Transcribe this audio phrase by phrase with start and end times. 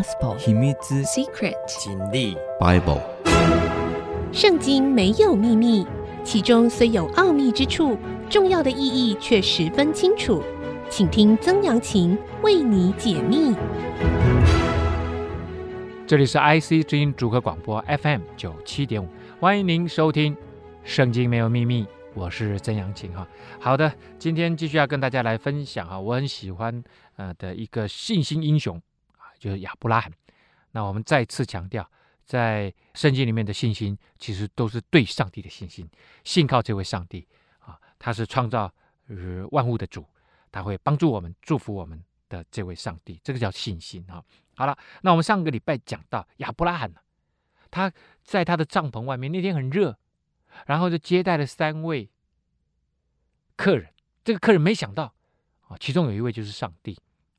[0.00, 3.02] Gospel 秘密 Secret 真理 Bible
[4.32, 5.86] 圣经没有秘密，
[6.24, 7.98] 其中虽有奥秘之处，
[8.30, 10.42] 重要的意义却十分清楚。
[10.88, 13.54] 请听曾阳晴为你解密。
[16.06, 19.08] 这里是 IC 之音主客广播 FM 九七点五，
[19.38, 20.34] 欢迎您收听
[20.82, 21.82] 《圣经没有秘密》，
[22.14, 23.28] 我是曾阳晴哈。
[23.58, 26.82] 好的，今天继续要跟大家来分享哈，我很喜欢
[27.16, 28.80] 呃的一个信心英雄啊，
[29.40, 30.12] 就是亚伯拉罕。
[30.70, 31.90] 那我们再次强调，
[32.24, 35.90] 在圣经里面的信心，其实都是对上帝的信心，
[36.22, 37.26] 信靠这位上帝
[37.58, 38.72] 啊，他是创造
[39.08, 40.06] 呃万物的主，
[40.52, 44.22] 他会帮助我们、祝福我们的这位上帝，这个叫信心啊。
[44.54, 46.92] 好了，那我们上个礼拜讲到亚伯拉罕，
[47.70, 47.90] 他
[48.22, 49.98] 在他的帐篷外面，那天很热，
[50.66, 52.08] 然后就接待了三位
[53.56, 53.92] 客人。
[54.22, 55.14] 这个客人没想到
[55.62, 56.96] 啊，其中有一位就是上帝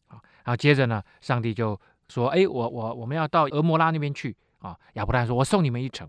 [0.08, 0.20] 啊。
[0.44, 1.80] 然后接着呢，上帝就
[2.12, 6.08] 说：“哎，我我我们要到俄摩拉那边去啊。”亚伯拉罕说：“我送你们一程。”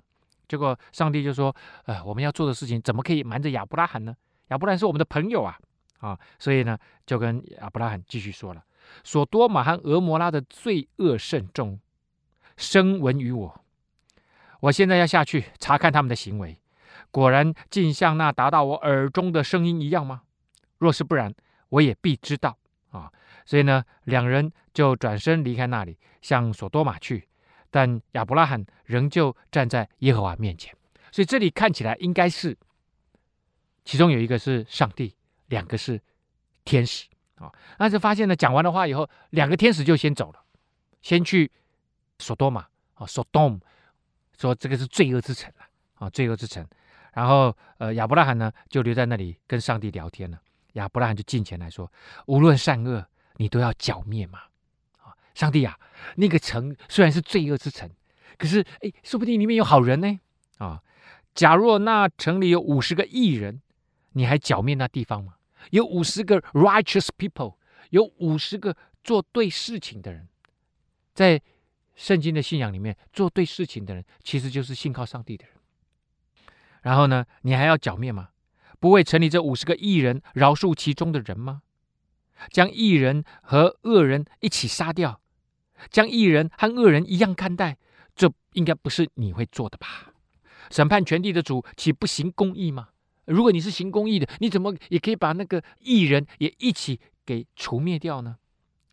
[0.48, 1.54] 结果上帝就说
[1.86, 4.14] ：“呃，我们要做的事情怎么可以瞒着亚伯拉罕呢？
[4.48, 5.56] 亚伯拉罕是我们的朋友啊
[6.00, 8.62] 啊！”所以呢，就跟亚伯拉罕继续说了。
[9.04, 11.78] 所多玛和俄摩拉的罪恶甚重，
[12.56, 13.60] 声闻于我。
[14.60, 16.58] 我现在要下去查看他们的行为，
[17.10, 20.22] 果然竟像那达到我耳中的声音一样吗？
[20.78, 21.32] 若是不然，
[21.70, 22.58] 我也必知道
[22.90, 23.10] 啊。
[23.46, 27.28] 所以呢，两人就转身离开那里，向所多玛去。
[27.70, 30.74] 但亚伯拉罕仍旧站在耶和华面前。
[31.10, 32.56] 所以这里看起来应该是，
[33.84, 35.14] 其中有一个是上帝，
[35.48, 36.00] 两个是
[36.64, 37.06] 天使。
[37.36, 40.40] 啊，但是发现呢，讲完的话以后，两个天使就先走了，
[41.00, 41.50] 先去
[42.18, 43.58] 索多玛啊，索多姆，
[44.38, 45.52] 说这个是罪恶之城
[45.94, 46.64] 啊，罪恶之城。
[47.12, 50.40] 然后呃，亚伯拉罕呢就留在那里跟上帝聊天了。
[50.74, 51.90] 亚伯拉罕就进前来说
[52.26, 53.04] ：“无论善恶，
[53.36, 54.40] 你都要剿灭嘛。”
[55.34, 55.78] 上帝啊，
[56.16, 57.90] 那个城虽然是罪恶之城，
[58.36, 60.20] 可是哎，说不定里面有好人呢。
[60.58, 60.82] 啊，
[61.34, 63.60] 假若那城里有五十个义人，
[64.12, 65.34] 你还剿灭那地方吗？
[65.70, 67.56] 有五十个 righteous people，
[67.90, 70.28] 有五十个做对事情的人，
[71.14, 71.40] 在
[71.94, 75.54] 圣经的信仰里面，做对事情的人其实就是信靠上帝的人。
[76.82, 78.30] 然后呢，你还要剿灭吗？
[78.80, 81.62] 不为城里这五十个义人饶恕其中的人吗？
[82.50, 85.20] 将义人和恶人一起杀掉，
[85.90, 87.76] 将异人和恶人一样看待，
[88.14, 90.12] 这应该不是你会做的吧？
[90.70, 92.88] 审判全地的主岂不行公义吗？
[93.24, 98.36] 如果你是行公义的，你怎么也可以把那个异人也一起给除灭掉呢？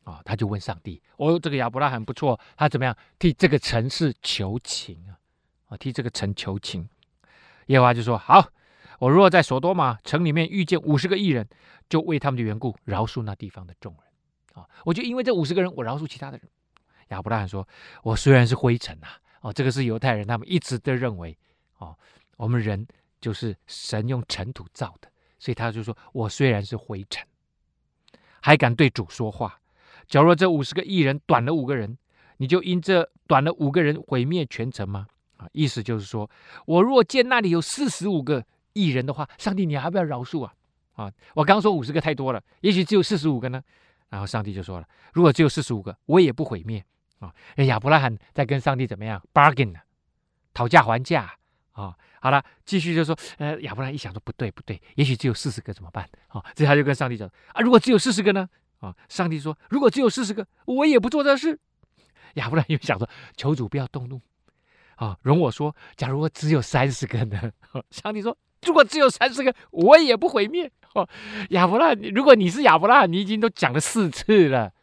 [0.03, 5.17] 啊、他就问上帝：“哦，这个亚伯拉罕不错，他怎么样替这个城市求情啊？
[5.67, 6.89] 啊、替这个城求情。”
[7.67, 8.49] 耶和华就说：“好，
[8.99, 11.47] 我若在所多玛城里面遇见五十个异人，
[11.87, 14.03] 就为他们的缘故饶恕那地方的众人。
[14.53, 16.49] 啊、我就因为这五十个人，我饶恕其他的人。”
[17.09, 17.67] 亚伯拉罕说
[18.01, 19.07] ：“我虽然是灰尘呐，
[19.41, 21.37] 哦，这个是犹太人，他们一直都认为，
[21.77, 21.95] 哦，
[22.37, 22.87] 我们人。”
[23.21, 27.21] 就是神用尘土造的，所以他就说：“我虽然是灰尘，
[28.39, 29.59] 还敢对主说话。
[30.07, 31.97] 假若这五十个艺人短了五个人，
[32.37, 35.05] 你就因这短了五个人毁灭全城吗？”
[35.35, 36.31] 啊，意思就是说，
[36.65, 38.41] 我若见那里有四十五个
[38.71, 40.53] 艺人的话，上帝你还不要饶恕啊？
[40.93, 43.61] 啊，我刚说五十个太多了，也许只有四十五个呢。
[44.07, 46.81] 然后上帝就说了：“如果只有四十五个，我也不毁灭。”
[47.19, 49.79] 啊，亚伯拉罕在跟上帝怎么样 bargain 呢？
[50.53, 51.33] 讨价还价。
[51.71, 56.09] 啊，好了，继续就说，呃，亚伯拉罕一想说不对不对，也许只有四十个怎么办？
[56.27, 58.49] 啊，这他就跟上帝讲啊，如果只有四十个呢？
[58.79, 61.57] 啊，上帝说，如果只有四十个，我也不做这事。
[62.33, 63.07] 亚伯拉罕又想说，
[63.37, 64.19] 求主不要动怒，
[64.95, 67.51] 啊，容我说，假如我只有三十个呢？
[67.91, 70.69] 上帝说，如果只有三十个，我也不毁灭。
[70.95, 71.07] 哦，
[71.51, 74.73] 亚伯拉罕，如果你是亚伯拉罕，你已经都讲了四次了，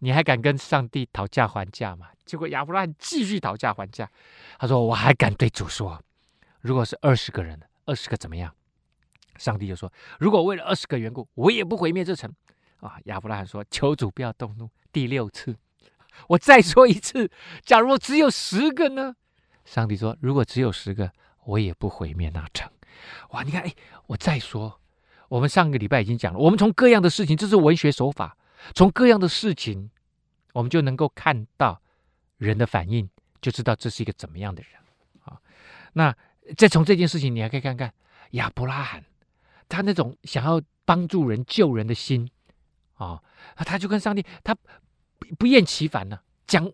[0.00, 2.08] 你还敢跟上帝讨价还价吗？
[2.26, 4.10] 结果亚伯拉罕继续讨价还价，
[4.58, 6.00] 他说：“我还敢对主说，
[6.60, 8.54] 如果是二十个人，二十个怎么样？”
[9.38, 12.30] 上帝就说：“如果为了二十个缘故，我也不毁灭这城。”
[12.80, 15.56] 啊，亚伯拉罕说：“求主不要动怒。”第六次，
[16.28, 17.30] 我再说一次，
[17.64, 19.14] 假如只有十个呢？
[19.64, 21.12] 上帝说：“如果只有十个，
[21.44, 22.70] 我也不毁灭那城。”
[23.30, 23.74] 哇，你看，哎，
[24.06, 24.80] 我再说，
[25.28, 28.36] 我们上个礼拜已经讲了，我们从各样的事情，这是文学手法，
[28.74, 29.90] 从各样的事情，
[30.52, 31.80] 我们就能够看到。
[32.40, 33.06] 人的反应
[33.42, 34.72] 就知道这是一个怎么样的人
[35.24, 35.38] 啊。
[35.92, 36.16] 那
[36.56, 37.92] 再从这件事情，你还可以看看
[38.30, 39.04] 亚伯拉罕，
[39.68, 42.26] 他那种想要帮助人、救人的心
[42.94, 43.22] 啊，
[43.56, 44.56] 他就跟上帝，他
[45.38, 46.72] 不厌其烦呢，讲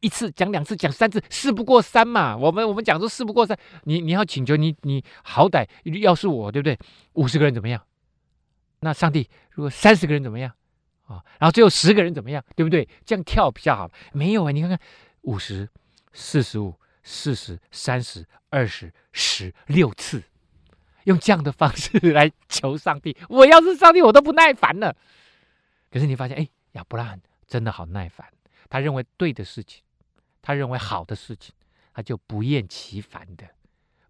[0.00, 2.36] 一次、讲两次、讲三次，事不过三嘛。
[2.36, 5.66] 我们我们讲说事不过三，你你要请求你你好歹
[6.02, 6.78] 要是我对不对？
[7.14, 7.82] 五十个人怎么样？
[8.80, 10.52] 那上帝如果三十个人怎么样？
[11.08, 12.88] 啊，然后最后十个人怎么样，对不对？
[13.04, 13.90] 这样跳比较好。
[14.12, 14.78] 没有啊，你看看
[15.22, 15.68] 五十、
[16.12, 20.22] 四十五、四十、三十、二十、十六次，
[21.04, 23.16] 用这样的方式来求上帝。
[23.28, 24.94] 我要是上帝，我都不耐烦了。
[25.90, 28.26] 可是你发现，哎，亚伯拉罕真的好耐烦。
[28.68, 29.82] 他认为对的事情，
[30.42, 31.54] 他认为好的事情，
[31.94, 33.46] 他就不厌其烦的。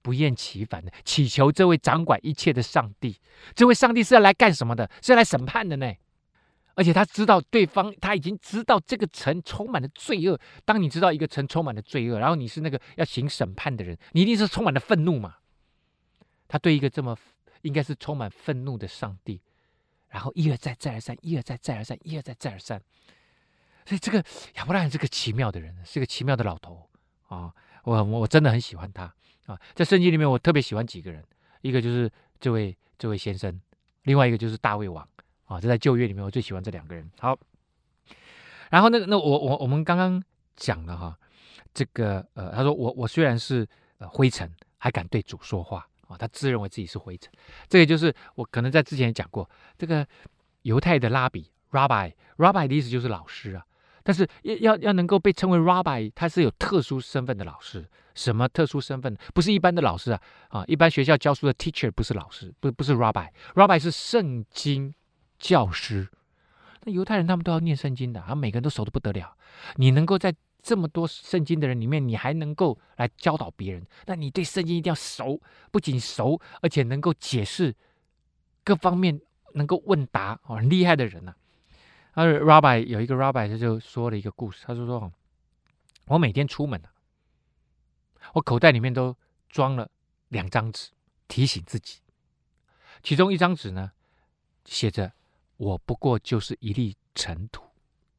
[0.01, 3.21] 不厌其烦的祈求这位掌管一切的上帝，
[3.55, 4.91] 这位上帝是要来干什么的？
[5.03, 5.93] 是要来审判的呢。
[6.79, 10.39] 而且他知道对方，他已经知道这个城充满了罪恶。
[10.65, 15.39] 当你知道一个城充满了罪恶，然后你是那个要行审判的人，你一定是充满了愤怒嘛。
[16.47, 17.19] 他对一个这么
[17.63, 19.41] 应该是充满愤怒的上帝，
[20.09, 22.81] 然后一而再，再而三，一而再，再而三，一而再，再而三。
[23.85, 24.25] 所以这个
[24.55, 26.89] 亚伯拉罕是个奇妙的人，是个奇妙的老头
[27.27, 27.53] 啊！
[27.83, 29.13] 我我真的很喜欢他。
[29.47, 31.25] 啊，在圣经里面，我特别喜欢几个人，
[31.63, 32.09] 一个就是
[32.39, 33.61] 这位这位先生，
[34.05, 35.09] 另外一个就是大卫王
[35.49, 35.61] 啊。
[35.61, 37.11] 这在旧约里面，我最喜欢这两个人。
[37.19, 37.37] 好，
[38.71, 40.23] 然后那个那我我我们刚刚
[40.55, 41.19] 讲了哈，
[41.75, 43.67] 这个呃，他说我我虽然是
[43.99, 47.33] 呃灰尘，还敢对主说话啊，他自认为自己是灰尘。
[47.67, 50.07] 这个就是我可能在之前也讲过，这个
[50.63, 53.65] 犹太的拉比 （rabbi），rabbi rabbi 的意思就是老师啊。
[54.05, 57.87] 但是要要要能够被称为 rabbi，他是有特殊身份的老师。
[58.15, 59.17] 什么特殊身份？
[59.33, 60.21] 不是一般的老师啊！
[60.49, 64.93] 啊，一般学校教书的 teacher 不是老师，不不是 rabbi，rabbi 是圣经
[65.39, 66.09] 教师。
[66.85, 69.37] 那犹太人他们都要念圣经的，啊，每个人都熟得不得了。
[69.77, 75.41] 你能够在这么多圣经的人里面，你还能够来教导别人，那你对圣经一定要熟，
[75.71, 77.75] 不仅熟，而且能够解释
[78.65, 79.21] 各方面，
[79.55, 81.35] 能够问答，哦，很厉害的人呐，
[82.13, 82.23] 啊。
[82.25, 85.13] 而 Rabbi 有一个 Rabbi 他就说了一个故事，他就说
[86.07, 86.91] ：“我每天出门啊
[88.35, 89.17] 我口袋里面都
[89.49, 89.91] 装了
[90.29, 90.91] 两张纸，
[91.29, 92.01] 提醒自己。
[93.03, 93.93] 其中一张纸呢，
[94.65, 95.13] 写着
[95.59, 97.63] ‘我不过就是一粒尘土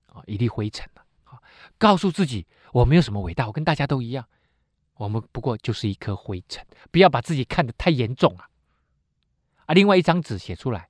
[0.06, 0.88] 啊，一粒灰尘
[1.24, 1.42] 啊’，
[1.80, 4.24] 告诉自己我没有什么伟大，我跟大家都一样，
[4.94, 8.48] 我们不过就是一颗灰尘，不要把自己看得太严重啊。
[9.66, 10.88] 啊，另外一张纸写出来，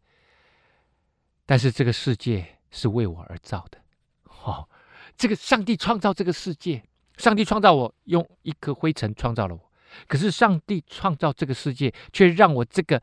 [1.45, 3.81] 但是这个世界。”是为我而造的，
[4.25, 4.69] 哦，
[5.17, 6.83] 这个上帝创造这个世界，
[7.17, 9.71] 上帝创造我，用一颗灰尘创造了我。
[10.07, 13.01] 可是上帝创造这个世界，却让我这个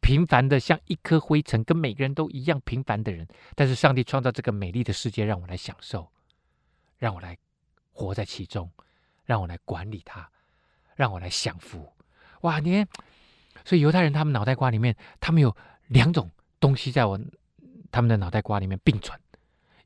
[0.00, 3.26] 平凡的像一颗灰尘，跟每个人都一样平凡的人。
[3.54, 6.10] 但是上帝创造这个美丽的世界，让我来享受，
[6.98, 7.36] 让我来
[7.92, 8.70] 活在其中，
[9.24, 10.28] 让我来管理它，
[10.96, 11.92] 让我来享福。
[12.42, 12.88] 哇，你看，
[13.64, 15.56] 所以犹太人他们脑袋瓜里面，他们有
[15.88, 16.30] 两种
[16.60, 17.18] 东西在我。
[17.90, 19.18] 他们的脑袋瓜里面并存，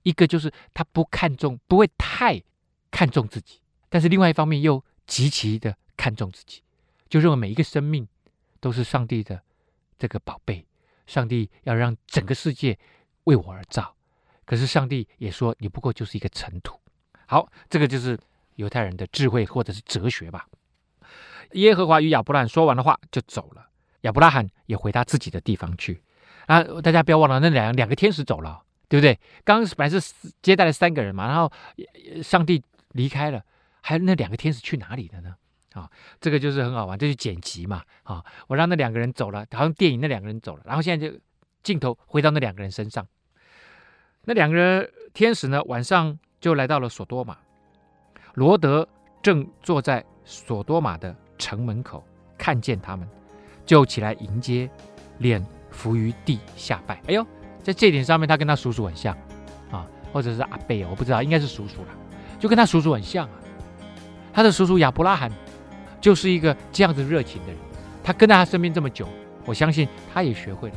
[0.02, 2.42] 一个就是他不看重，不会太
[2.90, 6.62] 看重自己，但是另外一方面又极其的看重自己，
[7.08, 8.08] 就认为每一个生命
[8.58, 9.40] 都是上帝的
[10.02, 10.66] 这个宝贝，
[11.06, 12.76] 上帝要让整个世界
[13.22, 13.94] 为我而造，
[14.44, 16.76] 可是上帝也说你不过就是一个尘土。
[17.28, 18.18] 好，这个就是
[18.56, 20.44] 犹太人的智慧或者是哲学吧。
[21.52, 23.68] 耶和华与亚伯拉罕说完的话就走了，
[24.00, 26.02] 亚伯拉罕也回他自己的地方去。
[26.46, 29.16] 啊，大家不要忘了，那两两个天使走了，对不对？
[29.44, 30.12] 刚刚本来是
[30.42, 31.52] 接待了三个人嘛，然后
[32.24, 32.60] 上帝
[32.90, 33.44] 离开了，
[33.80, 35.36] 还有那两个天使去哪里了呢？
[35.74, 35.90] 啊，
[36.20, 37.82] 这个就是很好玩，这是剪辑嘛。
[38.02, 41.18] 啊，我让那两个人走了，好像电影那两个人走了，然后现在就
[41.62, 43.06] 镜头回到那两个人身上。
[44.24, 47.36] 那两个人天使呢，晚上就来到了索多玛，
[48.34, 48.88] 罗德
[49.22, 52.04] 正坐在索多玛的城门口，
[52.38, 53.08] 看见他们，
[53.66, 54.70] 就起来迎接，
[55.18, 55.44] 脸。
[55.72, 57.26] 伏于地下拜，哎呦，
[57.62, 59.16] 在这点上面，他跟他叔叔很像
[59.70, 61.88] 啊，或者是阿贝，我不知道，应该是叔叔了，
[62.38, 63.40] 就跟他叔叔很像啊。
[64.34, 65.32] 他的叔叔亚伯拉罕
[66.02, 67.56] 就是一个这样子热情的人，
[68.04, 69.08] 他跟在他身边这么久，
[69.46, 70.74] 我相信他也学会了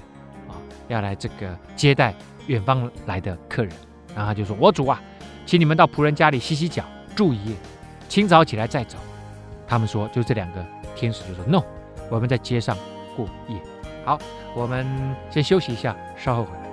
[0.48, 0.56] 啊，
[0.88, 2.14] 要来这个接待
[2.48, 3.74] 远方来的客人。
[4.16, 5.02] 然后他就说：“我主啊，
[5.46, 7.56] 请你们到仆人家里洗洗脚，住一夜，
[8.08, 8.98] 清早起来再走。”
[9.68, 10.66] 他们说：“就这两个
[10.96, 11.62] 天使就说：‘No，
[12.10, 12.78] 我们在街上
[13.18, 13.60] 过夜。’
[14.06, 14.18] 好。”
[14.56, 14.88] 我们
[15.30, 16.65] 先休息一下，稍后回来。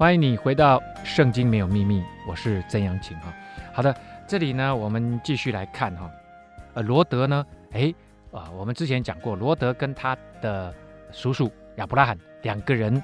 [0.00, 3.30] 欢迎你回到《圣经没有秘密》，我是曾阳晴哈。
[3.70, 3.94] 好的，
[4.26, 6.10] 这里呢，我们继续来看哈。
[6.72, 7.94] 呃，罗德呢，哎
[8.32, 10.74] 啊，我们之前讲过，罗德跟他的
[11.12, 13.02] 叔叔亚伯拉罕两个人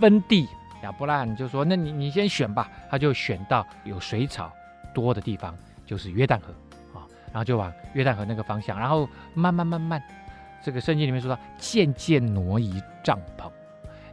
[0.00, 0.48] 分地，
[0.82, 4.52] 亚伯拉罕就说：“那你你先选吧。”他就选到有水草
[4.92, 6.52] 多的地方，就是约旦河
[6.92, 10.02] 啊，然后就往约旦河那个方向，然后慢慢慢慢，
[10.60, 13.48] 这个圣经里面说到渐渐挪移帐篷，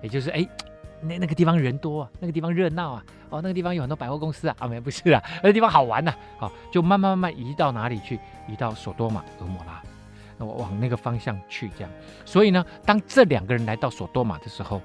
[0.03, 0.47] 也就是哎。
[1.03, 8.19] 那那个地方人多啊，那个地方热闹啊，哦，那个地方有很多百货公司啊，啊没不是啊，那个地方好玩呐、啊，好、哦，就慢慢慢慢移到哪里去？
[8.47, 9.81] 移到索多玛、俄摩拉，
[10.37, 11.91] 那我往那个方向去，这样。
[12.25, 14.81] 所以呢，当这两个人来到索多玛的时候，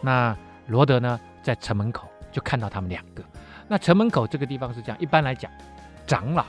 [0.00, 3.22] 那罗德呢在城门口就看到他们两个。
[3.66, 5.50] 那城门口这个地方是这样，一般来讲，
[6.06, 6.44] 长老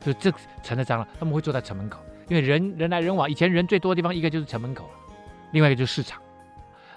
[0.00, 4.88] 就这城的长老他们会坐在城门口，因为人人来人往，以前人最多的地方一个就是城门口，
[5.52, 6.20] 另外一个就是市场。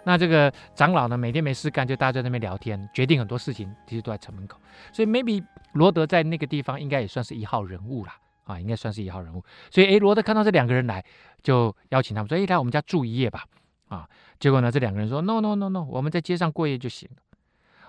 [0.03, 4.57] 那这个长老呢，每天没事干，就大家在那边聊天，决定很多事情，其实都在城门口。
[4.91, 9.43] 所以 maybe 罗德在那个地方应该也算是一号人物啦，啊，应该算是一号人物。
[9.69, 11.03] 所以诶，罗德看到这两个人来，
[11.43, 13.45] 就邀请他们说：“诶，来我们家住一夜吧。”
[13.89, 14.07] 啊，
[14.39, 17.21] 结果呢，这两个人说：“No No No No，我们在街上过夜就行了。”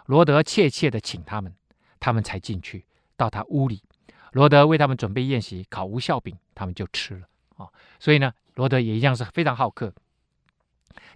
[0.07, 1.55] 罗德怯怯的请他们，
[2.01, 2.87] 他们才进去
[3.17, 3.83] 到他屋里。
[4.33, 7.27] 罗德为他们准备宴席，烤无酵饼，他们就吃了。
[7.57, 9.93] 啊，所以呢，罗德也一样是非常好客。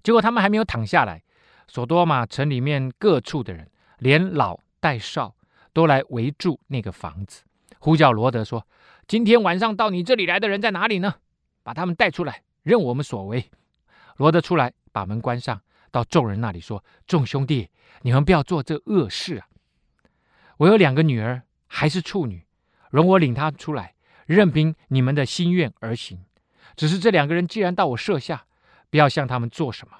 [0.02, 1.22] 结果他们还没有躺下来，
[1.66, 5.34] 索多玛城里面各处的人，连老带少，
[5.72, 7.42] 都来围住那个房子，
[7.78, 8.66] 呼叫罗德说
[9.08, 11.14] ：“今天晚上到你这里来的人在哪里呢？
[11.62, 13.50] 把他们带出来，任我们所为。”
[14.18, 17.70] 罗德出来，把门关上，到众人那里说：“众兄弟，
[18.02, 19.48] 你们不要做这恶事啊！
[20.58, 22.46] 我有两个女儿，还是处女，
[22.90, 23.94] 容我领她出来，
[24.26, 26.24] 任凭你们的心愿而行。
[26.76, 28.44] 只是这两个人既然到我舍下。”
[28.94, 29.96] 不要向他们做什么，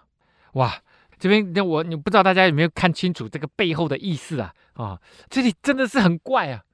[0.53, 0.81] 哇！
[1.19, 4.55] 这边那我你不知道大家有没有看清楚这个背后的意思啊？
[4.75, 6.65] 啊，这里真的是很怪啊！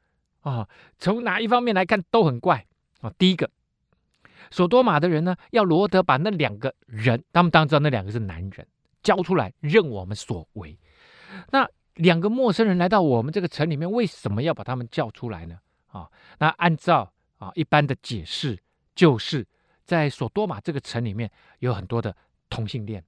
[0.42, 2.66] 啊，从哪一方面来看都很怪
[3.00, 3.10] 啊。
[3.16, 3.48] 第一个，
[4.50, 8.66] 索多玛的人呢，要罗德把那两个人，他们当然知道那两个是男人，
[9.02, 10.78] 交出来任我们所为。
[11.52, 15.58] 那两个陌生人来到我们这个城里面，为什么要把他们叫出来呢？
[15.86, 16.06] 啊，
[16.38, 18.58] 那按照啊一般的解释
[18.94, 19.46] 就是。
[19.90, 21.28] 在索多玛这个城里面
[21.58, 22.14] 有很多的
[22.48, 23.02] 同性恋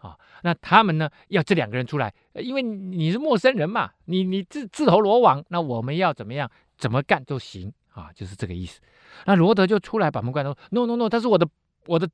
[0.00, 8.80] 啊，那他们呢要这两个人出来，因为你是陌生人嘛，你你自自投罗网，那我们要怎么样怎么干都行啊，就是这个意思。
[9.24, 11.48] 那罗德就出来把门关说：“No No No，他是我的
[11.86, 12.06] 我的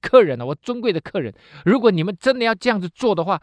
[0.00, 1.32] 客人呢，我尊贵的客人。
[1.64, 3.40] 如果你们真的要这样子做的话，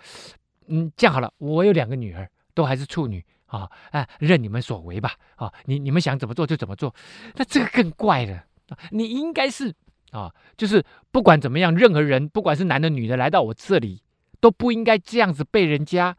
[0.68, 6.94] 嗯，这样好了，我有两个女儿，都还是处女啊，哎，任你们所为吧啊，你你们想怎么做就怎么做。
[7.36, 8.44] 那这个更怪了，
[8.92, 9.74] 你应该是。”
[10.16, 14.02] 啊，就是不管怎么样，任何人，不管是男的女的，来到我这里，
[14.40, 16.18] 都不应该这样子被人家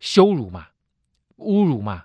[0.00, 0.68] 羞辱嘛、
[1.38, 2.04] 侮辱嘛、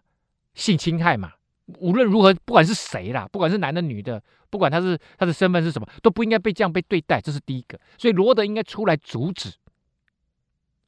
[0.53, 1.33] 性侵害嘛。
[1.77, 7.21] 无论如何，不管是谁啦，不管是男的女的，不管他是他的身份是什么，都不应该被这样被对待。
[7.21, 9.53] 这是第一个，所以罗德应该出来阻止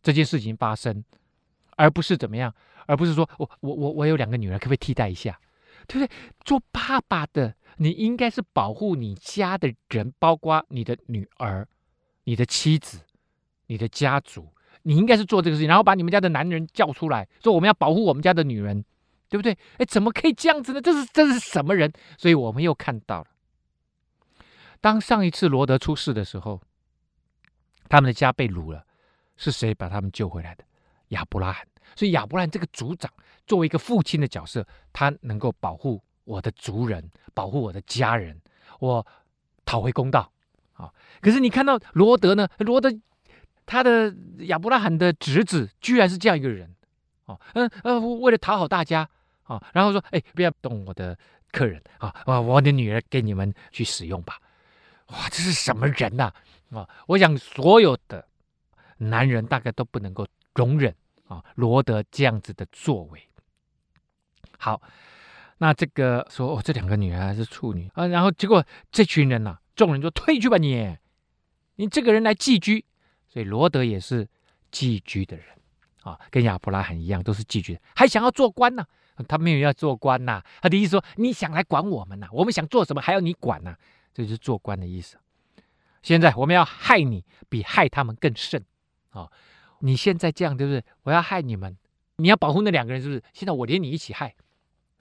[0.01, 1.03] 这件事情发生，
[1.77, 2.53] 而不是怎么样，
[2.88, 5.39] 而不是说我我我我有两个女儿，可不可以替代一下？
[5.88, 6.10] 对不对？
[6.44, 7.56] 做爸爸的。
[7.78, 11.68] 你应该是保护你家的人，包括你的女儿、
[12.26, 13.00] 你的妻子、
[13.68, 14.54] 你的家族。
[14.84, 18.84] 你应该是做这个事情，然后把你们家的男人叫出来，说我们要保护我们家的女人，
[19.30, 19.58] 对不对？
[19.78, 20.82] 哎，怎么可以这样子呢？
[20.82, 21.92] 这是这是什么人？
[22.18, 23.28] 所以我们又看到了，
[24.80, 26.62] 当上一次罗德出事的时候，
[27.90, 28.86] 他们的家被掳了，
[29.38, 30.64] 是谁把他们救回来的？
[31.10, 31.66] 亚伯拉罕。
[31.95, 33.12] 所以亚伯兰这个族长，
[33.45, 36.01] 作为一个父亲的角色，他能够保护。
[36.24, 38.39] 我的族人，保护我的家人，
[38.79, 39.05] 我
[39.65, 40.31] 讨回公道
[40.74, 40.93] 啊！
[41.19, 42.48] 可是你看到罗德呢？
[42.60, 42.93] 罗德
[43.65, 46.74] 他的亚伯拉罕的侄子，居然是这样一个人
[47.25, 49.10] 哦，嗯呃，为了讨好大家
[49.43, 51.17] 啊，然后说：“哎，不要动我的
[51.51, 52.13] 客人啊！
[52.39, 54.39] 我的女儿给你们去使用吧。”
[55.10, 56.31] 哇，这是什么人呐？
[56.69, 58.25] 啊，我想所有的
[58.98, 60.95] 男人大概都不能够容忍
[61.34, 63.28] 啊罗德这样子的作为。
[64.58, 64.82] 好。
[65.64, 70.98] 那这个说哦，这两个女儿还是处女啊，然后结果这群人呐、啊，众人就退去吧你，
[71.76, 72.84] 你这个人来寄居，
[73.28, 74.28] 所以罗德也是
[74.72, 75.46] 寄居的人
[76.02, 78.84] 啊，跟亚伯拉罕一样都是寄居，还想要做官呢、
[79.14, 83.78] 啊，他没有要做官呐、啊，他的意思说你想来管我们呐、啊，我们想做什么还要你管呢、啊，
[84.16, 85.16] 这就是做官的意思。
[86.02, 88.66] 现在我们要害你，比害他们更甚
[89.12, 89.32] 啊！
[89.82, 90.84] 你现在这样对不对？
[91.04, 91.78] 我要害你们，
[92.16, 93.24] 你要保护那两个人是不是？
[93.34, 94.34] 现在我连你一起害。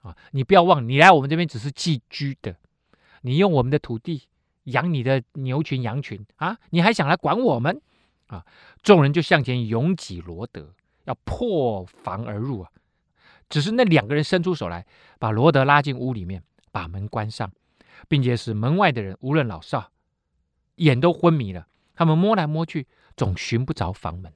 [0.01, 2.55] 啊，你不要忘，你来我们这边只是寄居的，
[3.21, 4.23] 你用我们的土地
[4.63, 7.79] 养你的牛群羊群啊，你还想来管我们
[8.25, 8.43] 啊？
[8.81, 10.73] 众人就向前拥挤罗德，
[11.03, 12.71] 要破房而入啊。
[13.47, 14.87] 只是那两个人伸出手来，
[15.19, 17.51] 把罗德拉进屋里面，把门关上，
[18.07, 19.91] 并且使门外的人无论老少，
[20.77, 21.67] 眼都昏迷了。
[21.93, 24.33] 他们摸来摸去，总寻不着房门。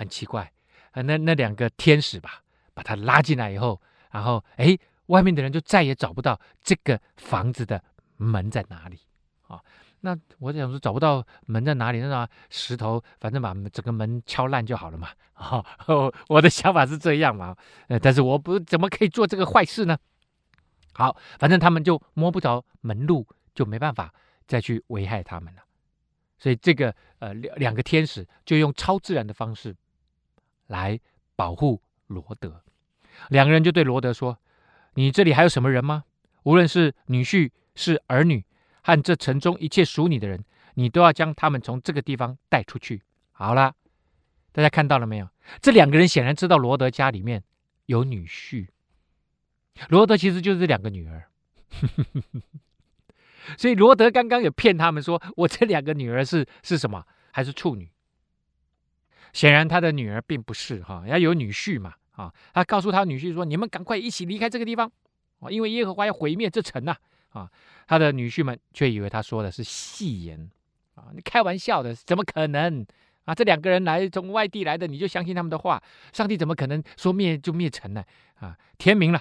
[0.00, 0.50] 很奇怪，
[0.94, 2.42] 那那两个天使吧，
[2.72, 3.78] 把他拉进来以后，
[4.10, 4.74] 然后哎，
[5.08, 7.84] 外面的人就再也找不到这个房子的
[8.16, 8.98] 门在哪里
[9.46, 9.60] 啊。
[10.00, 15.10] 那我想说找不到门在哪里，那石头反正把整个门敲烂就好了嘛。
[15.34, 15.62] 啊，
[16.28, 17.54] 我的想法是这样嘛。
[17.88, 19.98] 呃，但是我不怎么可以做这个坏事呢？
[20.94, 24.14] 好，反正他们就摸不着门路，就没办法
[24.46, 25.60] 再去危害他们了。
[26.38, 29.76] 所以这个呃两两个天使就用超自然的方式
[30.70, 30.98] 来
[31.34, 32.62] 保护罗德。
[33.28, 34.38] 两个人就对罗德说
[34.94, 36.04] ：“你这里还有什么人吗？
[36.44, 38.44] 无论是女婿是儿女。”
[38.82, 43.02] 和这城中一切属你的人，你都要将他们从这个地方带出去。
[43.30, 43.74] 好了，
[44.52, 45.28] 大家看到了没有？
[45.60, 47.44] 这两个人显然知道罗德家里面
[47.84, 48.68] 有女婿，
[49.90, 51.28] 罗德其实就是这两个女儿。
[53.58, 57.06] 所以罗德刚刚有骗他们说，我这两个女儿是是什么？
[57.32, 57.90] 还是处女？
[59.32, 62.32] 显然他的女儿并不是哈，要有女婿嘛啊！
[62.52, 64.90] 他告诉他女婿说：“你们赶快一起离开这个地方
[65.40, 66.96] 啊，因为耶和华要毁灭这城呐！”
[67.30, 67.50] 啊。
[67.86, 70.48] 他的女婿们却以为他说的是戏言
[70.94, 71.10] 啊！
[71.12, 72.86] 你开玩笑的，怎么可能
[73.24, 73.34] 啊？
[73.34, 75.82] 这两个人来从外地来的，你就相信他们的话？
[76.12, 78.04] 上帝怎么可能说灭就灭城呢？
[78.38, 78.56] 啊！
[78.78, 79.20] 天明了，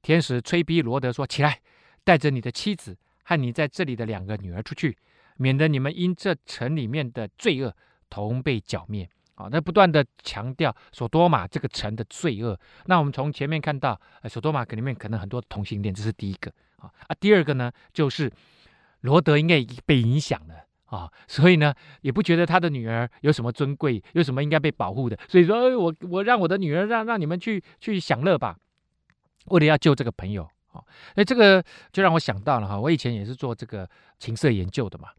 [0.00, 1.60] 天使催逼罗德说：“起来，
[2.04, 4.96] 带着你的妻子和你在这里的两个女儿出去，
[5.36, 7.76] 免得你们因这城里面的罪恶
[8.10, 9.46] 同被剿灭。”啊！
[9.52, 12.58] 那不断的强调索多玛这个城的罪恶。
[12.86, 13.96] 那我们从前面看到，
[14.28, 16.52] 索多玛里面可能很多同性恋，这是第一个。
[16.78, 18.28] 啊，第二个呢，就是
[19.02, 20.54] 罗德应该已经被影响了
[20.86, 28.56] 啊，所以呢，也不觉得他的女儿有什么尊贵，有什么应该被保护的，所以说，我我让我的女儿让让你们去去享乐吧，
[29.46, 30.82] 为了要救这个朋友啊，
[31.14, 35.10] 那这个就让我想到了哈，我以前也是做这个情色研究的嘛，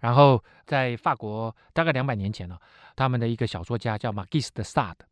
[0.00, 2.60] 然后在法国大概两百年前了，
[2.96, 5.06] 他们的一个小说家叫马基斯德萨德。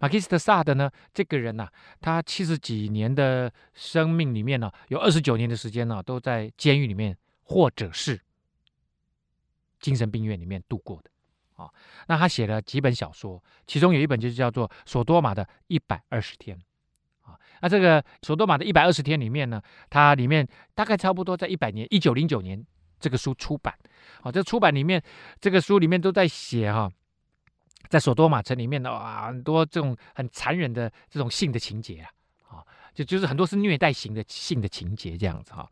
[0.00, 1.66] 马基斯特萨德呢，这个人呢、
[1.98, 8.20] 他七十几年的生命里面呢，有二十九年的时间呢，都在监狱里面或者是
[9.80, 11.10] 精神病院里面度过的
[11.56, 11.70] 啊。
[12.06, 16.58] 那他写了几本小说，其中有一本就是叫做《索多玛的一百二十天》
[17.30, 17.38] 啊。
[17.62, 22.62] 那这个《索多玛的一百二十天》里面呢，它里面大概差不多在一百年，一九零九年
[22.98, 23.74] 这个书出版。
[24.20, 25.02] 好，这出版里面
[25.40, 26.90] 这个书里面都在写哈。
[27.88, 35.66] 在索多玛城里面的啊，很多这种很残忍的这种性的情节啊，啊，就就是很多是虐待型的性的情节这样子哈。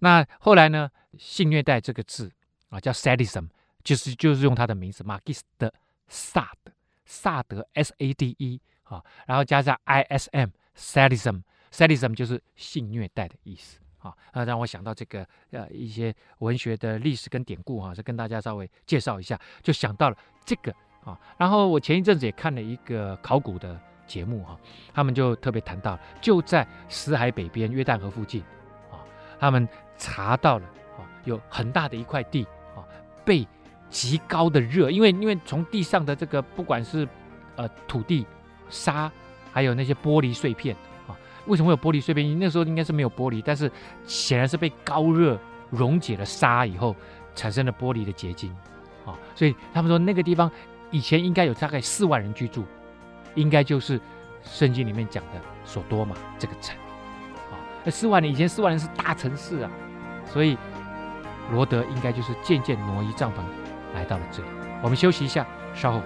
[0.00, 2.32] 那后来呢，性虐待这个字
[2.68, 3.46] 啊叫 sadism，
[3.84, 5.72] 就是就是用他的名字马基斯的
[6.08, 6.72] 萨德
[7.04, 20.72] 萨德 S A D E 啊，然后加上 I S M sadism sadism 就是性虐待的意思啊，啊让我想到这个呃一些文学的历史跟典故哈，就跟大家稍微介绍一下，就想到了这个。
[21.04, 24.56] 啊，然后我前一阵子也看了一个考古的节目哈，
[24.94, 28.40] 他们就特别谈到，就在死海北边约旦河附近，
[28.88, 29.02] 啊，
[29.40, 32.86] 他们查到了啊，有很大的一块地啊，
[33.24, 33.44] 被
[33.90, 37.08] 极高的热，因为因为从地上的这个不管是
[37.56, 38.24] 呃土地
[38.68, 39.10] 沙，
[39.52, 40.76] 还有那些玻璃碎片，
[41.46, 42.26] 为什么会有玻璃碎片？
[42.26, 43.70] 因为那时候应该是没有玻璃，但是
[44.04, 45.38] 显然是被高热
[45.70, 46.94] 溶解了沙以后
[47.34, 48.54] 产生了玻璃的结晶
[49.04, 50.50] 啊，所以他们说那个地方。
[50.94, 52.66] 以前应该有大概四万人居住，
[53.34, 53.98] 应该就是
[54.44, 56.76] 圣经里面讲的索多玛这个城。
[57.50, 59.70] 啊，那四万人以前四万人是大城市啊，
[60.26, 60.54] 所以
[61.50, 63.36] 罗德应该就是渐渐挪移帐篷
[63.94, 64.48] 来到了这里。
[64.82, 66.02] 我们休息一下，稍后。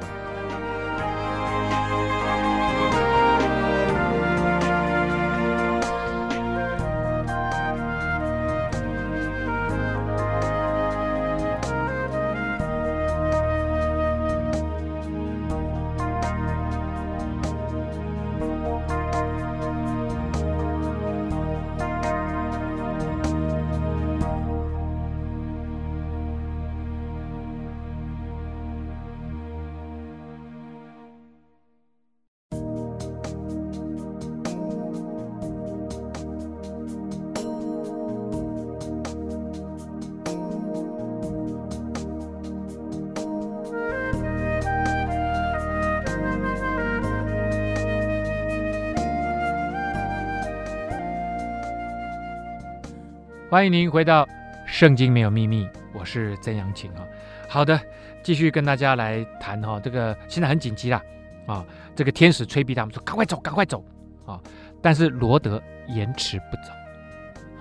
[53.57, 54.23] 欢迎您回到
[54.66, 55.64] 《圣经没有秘密》，
[55.95, 57.01] 我是曾阳晴啊。
[57.49, 57.81] 好的，
[58.23, 61.03] 继续跟大家来谈哈，这个现在很紧急啦
[61.47, 61.64] 啊，
[61.95, 63.83] 这个天使催逼他们说：“赶快走，赶快走！”
[64.27, 64.38] 啊，
[64.83, 66.71] 但是罗德延迟不走。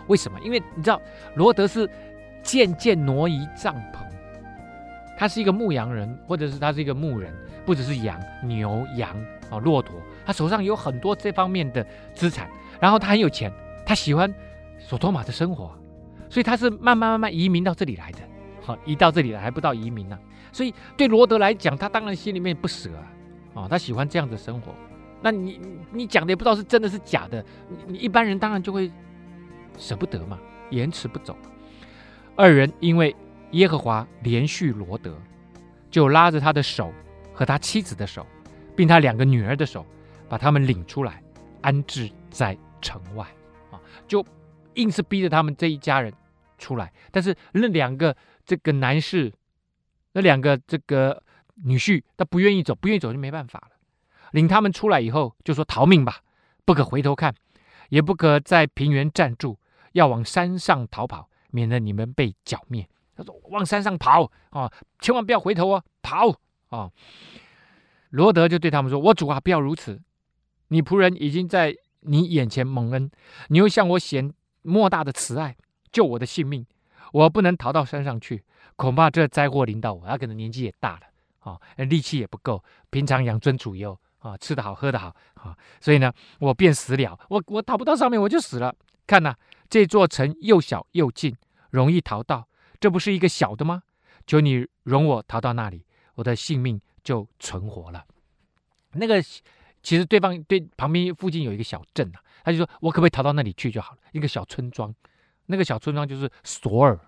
[0.07, 0.37] 为什么？
[0.41, 1.01] 因为你知道，
[1.33, 1.89] 罗德是
[2.43, 4.05] 渐渐挪移帐篷。
[5.17, 7.33] 他是一个牧羊人，或者是他是一个牧人，
[7.65, 9.15] 不只是羊、牛、羊
[9.49, 12.49] 啊、骆驼，他手上有很多这方面的资产。
[12.81, 13.49] 然后他很有钱，
[13.85, 14.29] 他喜欢
[14.77, 15.71] 索托玛的生活，
[16.35, 18.19] 所以他是慢慢慢慢移民到这里来的。
[18.61, 20.19] 好，移到这里来还不到移民呢、
[20.51, 23.07] 所以对罗德来讲，他当然心里面不舍啊。
[23.53, 24.75] 哦，他喜欢这样的生活。
[25.21, 25.61] 那你
[25.93, 28.91] 你讲的也不知道是真的是假的，你你一般人当然就会
[29.77, 30.37] 舍不得嘛，
[30.71, 31.37] 延迟不走。
[32.35, 33.15] 二人因为。
[33.51, 35.15] 耶和华怜恤罗德，
[35.89, 36.91] 就拉着他的手
[37.33, 38.25] 和他妻子的手，
[38.75, 39.85] 并他两个女儿的手，
[40.27, 41.23] 把他们领出来，
[41.61, 43.25] 安置在城外。
[43.71, 44.25] 啊，就
[44.73, 46.11] 硬是逼着他们这一家人
[46.57, 46.91] 出来。
[47.11, 48.15] 但是那两个
[48.45, 49.31] 这个男士，
[50.13, 51.21] 那两个这个
[51.63, 53.71] 女婿，他不愿意走，不愿意走就没办法了。
[54.31, 56.21] 领他们出来以后，就说逃命吧，
[56.65, 57.33] 不可回头看，
[57.89, 59.57] 也不可在平原站住，
[59.93, 62.87] 要往山上逃跑，免得你们被剿灭。
[63.15, 66.35] 他说：“往山上跑啊，千万不要回头啊，跑
[66.67, 66.91] 啊！”
[68.11, 70.01] 罗德就对他们说：“我主啊，不要如此！
[70.67, 73.09] 你仆人已经在你眼前蒙恩，
[73.47, 75.55] 你又向我显莫大的慈爱，
[75.95, 76.65] 救我的性命。
[77.13, 78.43] 我不能逃到山上去，
[78.75, 80.05] 恐怕这灾祸临到我。
[80.05, 81.07] 他可能年纪也大了
[81.39, 82.61] 啊，力气也不够。
[82.89, 87.17] 平常养尊处优啊，吃得好，喝得好啊，所以呢，我便死了。
[87.29, 88.75] 我我逃不到上面，我就死了。
[89.07, 89.33] 看呐，
[89.69, 91.33] 这座城又小又近，
[91.69, 92.45] 容易逃到。”
[92.81, 93.83] 这不是一个小的吗？
[94.27, 98.03] 求你容我逃到那里，我的性命就存活了。
[98.91, 99.21] 那个
[99.81, 103.99] 其实对方对旁边附近有一个小镇啊，他就说我可不可以逃到那里去就好了？
[104.11, 104.93] 一个小村庄，
[105.47, 106.99] 那个小村庄就是索尔。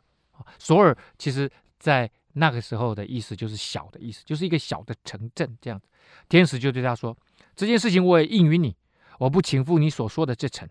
[0.60, 5.88] 索尔其实在那个时候的意思就是小的意思，就是一个小的城镇这样子。
[6.30, 7.18] 天使就对他说
[7.56, 8.76] ：“这件事情我也应允你，
[9.18, 10.68] 我不请赴你所说的这城，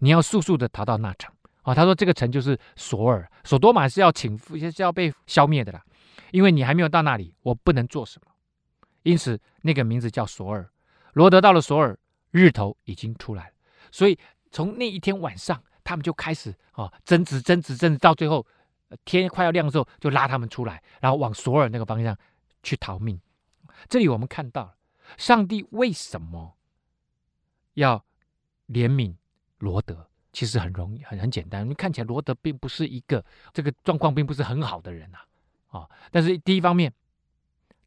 [0.00, 5.82] 你要速速的逃到那城。”啊，他说这个城就是索尔，索多玛是要倾覆，是要被消灭的啦。
[6.30, 8.30] 因为你还没有到那里，我不能做什么。
[9.02, 10.68] 因此，那个名字叫索尔。
[11.14, 11.98] 罗德到了索尔，
[12.30, 13.52] 日头已经出来了，
[13.90, 14.18] 所以
[14.52, 18.44] 从那一天晚上，他们就开始啊争执，争执，争执，到最后
[19.04, 22.18] 天快要亮的时候，就拉他们出来，然后往索尔那个方向
[22.64, 23.20] 去逃命。
[23.88, 24.74] 这里我们看到，
[25.16, 26.56] 上帝为什么
[27.74, 28.04] 要
[28.68, 29.14] 怜悯
[29.58, 30.08] 罗德？
[30.32, 31.66] 其实很容易，很很简单。
[31.66, 35.18] 你看起来罗德并不是一个这个状况并不是很好的人呐，
[35.68, 36.92] 啊、哦，但是第一方面，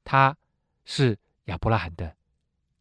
[0.04, 0.36] 他
[0.86, 2.16] 是亚伯拉罕的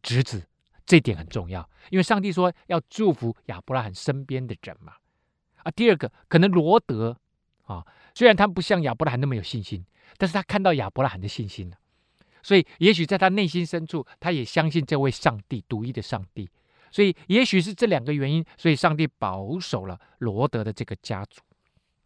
[0.01, 0.47] 侄子，
[0.85, 4.95] 这点很重要，因为上帝说要祝福亚伯拉罕身边的人嘛。
[5.63, 7.17] 啊，第二个，可能罗德
[7.65, 9.85] 啊，虽然他不像亚伯拉罕那么有信心，
[10.17, 11.77] 但是他看到亚伯拉罕的信心了，
[12.41, 16.49] 所以也许在他内心深处，他也相信这位上帝，独一的上帝。
[16.91, 21.39] 所以，也许是这两个原因，所以上帝保守了罗德的这个家族。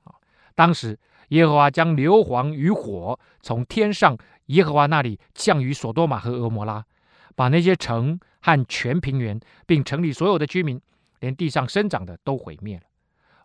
[0.04, 0.14] 啊，
[0.56, 6.86] 当时耶和华将硫磺与火从天上耶和华那里降于所多玛和蛾摩拉，
[7.34, 10.82] 把那些城和全平原，并城里所有的居民，
[11.22, 12.84] 连地上生长的都毁灭了。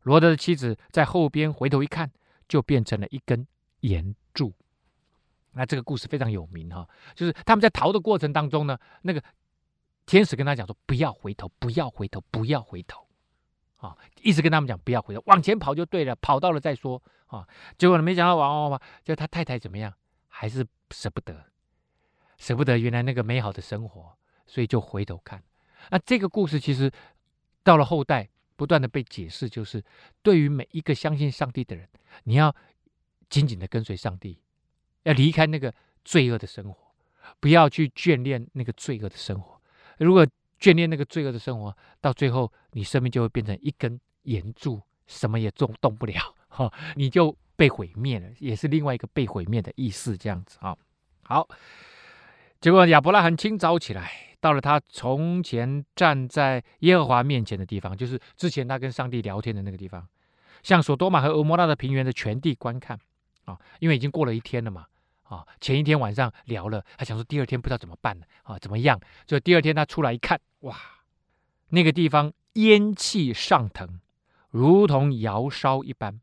[0.08, 2.10] 罗德的妻子在后边回头一看，
[2.48, 3.46] 就变成了一根
[3.80, 4.52] 岩柱。
[5.52, 9.22] 那这个故事非常有名哈，就是他们在逃的过程当中呢，那个。
[10.08, 13.06] 天使跟他讲说：“不要回头，不要回头，不要回头，
[13.76, 13.94] 啊！
[14.22, 17.46] 一直跟他们讲不要回头，往前跑就对了，跑到了再说啊！
[17.76, 19.92] 结果呢，没想到往往往，就他太太怎么样，
[20.28, 21.44] 还是舍不得，
[22.38, 24.16] 舍不得原来那个美好的生活，
[24.46, 25.42] 所以就回头看。
[25.90, 26.90] 那这个故事其实
[27.62, 29.80] 到了后代不断的被解释，就是
[30.20, 31.88] 对于每一个相信上帝的人，
[32.24, 32.52] 你要
[33.30, 34.36] 紧紧的跟随上帝，
[35.04, 35.72] 要离开那个
[36.04, 36.76] 罪恶的生活，
[37.38, 39.62] 不要去眷恋那个罪恶的生活。”
[39.98, 40.26] 如果
[40.60, 50.76] 眷恋那个罪恶的生活，到最后你生命就会变成一根盐柱，什么也动动不了，哈，你就被毁灭了，也是另外一个被毁灭的意思，这样子啊。
[51.22, 51.48] 好，
[52.60, 60.06] 结果亚伯拉罕清早起来，到了他从前站在耶和华面前的地方，就是之前他跟上帝聊天的那个地方，
[60.62, 62.98] 向所多玛和蛾摩拉的平原的全地观看
[63.44, 64.86] 啊，因为已经过了一天了嘛。
[65.24, 68.24] 啊，前一天晚上聊了，他想说第二天不知道怎么办呢？
[68.44, 68.98] 啊，怎么样？
[69.26, 70.74] 就第二天他出来一看，哇，
[71.68, 74.00] 那个地方烟气上腾，
[74.50, 76.18] 如同窑烧一般。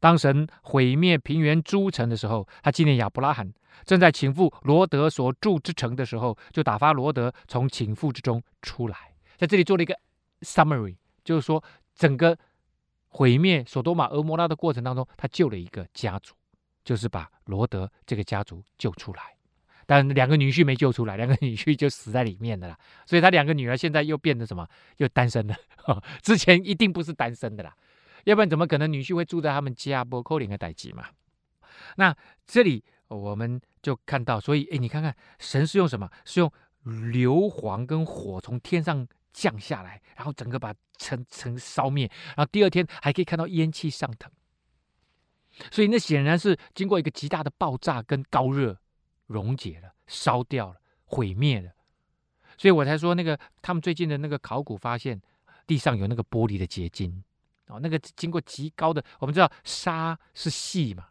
[0.00, 3.52] 当神毁灭平原诸城的时候，他纪念亚伯拉罕
[3.84, 8.96] 正在情妇罗德所住之城的时候，就打发罗德从情妇之中出来。
[9.36, 9.94] 在这里做了一个
[10.40, 11.62] summary，就是说
[11.94, 12.36] 整个
[13.08, 16.34] 毁灭所多玛、俄摩拉的过程当中，他救了一个家族。
[16.82, 19.22] 就是把罗德这个家族救出来，
[19.84, 22.76] 但两个女婿没救出来，两个女婿就死在里面的啦。
[23.04, 24.66] 所以他两个女儿现在又变得什么？
[24.96, 25.54] 又单身了。
[26.22, 27.76] 之前一定不是单身的啦，
[28.24, 30.04] 要不然怎么可能女婿会住在他们家？
[30.04, 31.06] 不扣零的代志嘛。
[31.96, 36.10] 那这里我们就看到，所以哎，你看看神是用什么？
[36.24, 36.52] 是用
[37.12, 44.30] 硫磺跟火从天上降下来，然后整个把城城烧灭，然后第二天还可以看到烟气上腾。
[45.70, 48.78] 所以那显然是经过一个极大的爆炸跟高热
[49.26, 51.72] 溶解了、烧掉了、毁灭了。
[52.56, 55.20] 所以我才说那个他们最近的那个考古发现，
[55.66, 57.22] 地上有那个玻璃的结晶
[57.70, 61.06] 哦，那个经过极高的，我们知道沙是细嘛，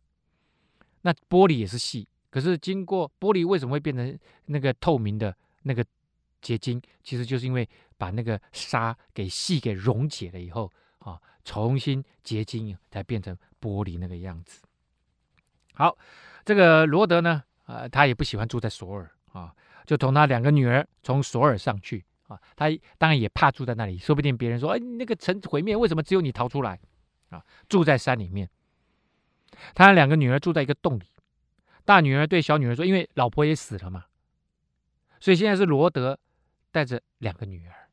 [1.02, 5.86] 那玻璃也是细，可是经过玻璃为什么会变成那个透明的那个
[6.42, 6.82] 结晶？
[7.04, 7.68] 其实就是因为
[7.98, 13.38] 把那个沙给细给溶解了以后啊，重新结晶才变成。
[13.62, 14.62] 玻璃那个样子，
[15.74, 15.98] 好，
[16.46, 19.54] 这个罗德呢，呃，他也不喜欢住在索尔啊，
[19.86, 26.80] 就同他两个女儿从索尔上去啊，他当然也怕住在那里，说不定别人说，哎，那个城毁灭，为什么只有你逃出来
[27.30, 27.44] 啊？
[27.68, 28.50] 住在山里面，
[29.74, 31.06] 他两个女儿住在一个洞里，
[31.84, 34.06] 大女儿对小女儿说，因为老婆也死了嘛，
[35.20, 36.20] 所以现在是罗德
[36.72, 37.90] 带着两个女儿，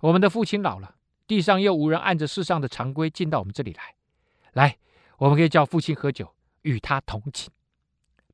[0.00, 3.94] 我们的父亲老了，地上又无人按着世上的常规进到我们这里来。
[4.52, 4.76] 来，
[5.16, 7.48] 我们可以叫父亲喝酒，与他同寝，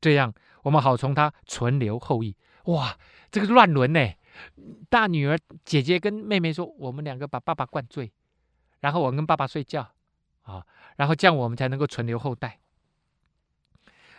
[0.00, 2.36] 这样我们好从他存留后裔。
[2.64, 2.98] 哇，
[3.30, 4.00] 这个乱伦呢！
[4.88, 8.12] 大女儿姐姐跟妹妹说：“我们两个把爸爸灌醉，
[8.80, 9.92] 然后我跟爸爸睡觉
[10.42, 10.66] 啊，
[10.96, 12.60] 然后这样我们才能够存留后代。”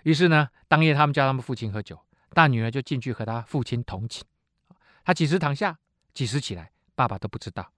[0.03, 1.99] 于是呢，当夜他们叫他们父亲喝酒，
[2.31, 4.23] 大女儿就进去和他父亲同寝。
[5.03, 5.79] 他几时躺下，
[6.13, 7.71] 几时起来，爸爸都不知道。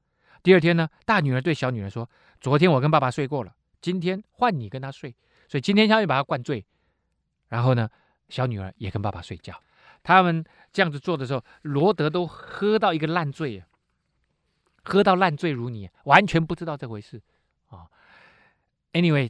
[0.43, 5.15] 第二天呢，大女儿对小女儿说：“昨天我跟爸爸睡过了。”今天换你跟他睡，
[5.47, 6.65] 所以今天他就把他灌醉，
[7.47, 7.87] 然后呢，
[8.27, 9.53] 小女儿也跟爸爸睡觉。
[10.03, 13.63] 他们这样子做的时候，罗德都喝到一个烂醉，
[14.83, 17.21] 喝到烂醉如泥，完全不知道这回事
[17.69, 17.87] 啊。
[18.93, 19.29] Anyway，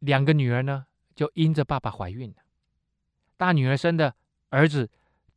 [0.00, 2.36] 两个女儿呢就因着爸爸怀孕了，
[3.36, 4.14] 大女儿生的
[4.50, 4.88] 儿子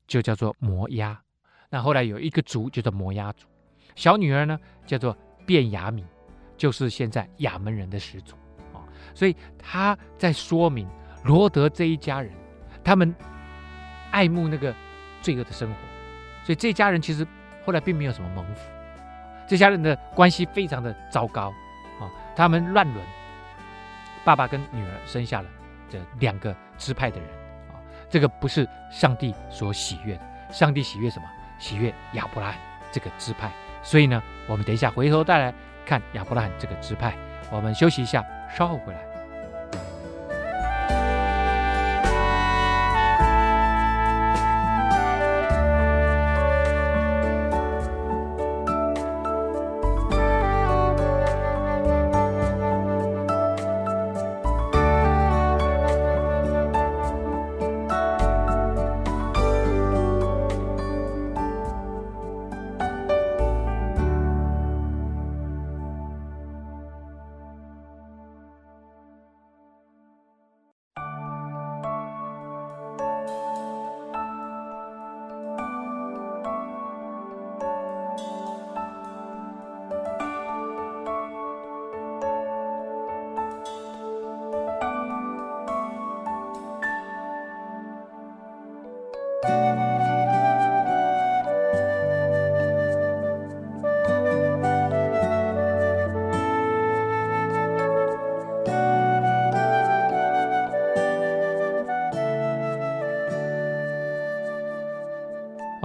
[0.08, 1.24] 就叫做摩押，
[1.70, 3.48] 那后来有一个族就叫摩押族，
[3.96, 5.18] 小女儿呢叫做
[5.48, 6.04] 卞雅悯，
[6.58, 8.36] 就是现在亚门人的始祖
[8.74, 8.84] 啊。
[9.16, 10.88] 所以他在说明
[11.24, 12.34] 罗德这一家人，
[12.84, 13.16] 他们
[14.12, 14.74] 爱慕那个
[15.22, 15.76] 罪恶的生活，
[16.46, 17.26] 所以这家人其实
[17.66, 18.62] 后来并没有什么蒙福，
[19.48, 21.50] 这家人的关系非常的糟糕
[22.00, 23.06] 啊，他们乱伦，
[24.24, 25.48] 爸爸跟女儿生下了
[25.90, 27.28] 这两个支派的人
[27.70, 30.22] 啊，这个不是上帝所喜悦的，
[30.52, 31.26] 上帝喜悦什么？
[31.60, 32.60] 喜悦亚伯拉罕
[32.92, 33.52] 这个支派，
[33.84, 35.54] 所以呢，我们等一下回头再来
[35.86, 37.16] 看亚伯拉罕这个支派，
[37.52, 38.26] 我们休息一下。
[38.54, 39.11] 稍后回来。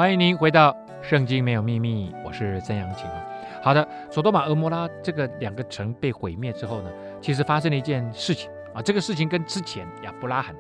[0.07, 2.15] 欢迎您回到《圣经》，没有秘密。
[2.25, 3.11] 我是曾阳晴。
[3.61, 6.91] 好的，索多玛、蛾摩拉这个两个城被毁灭之后呢，
[7.21, 8.81] 其实发生了一件事情啊。
[8.81, 10.55] 这个事情跟之前亚伯拉罕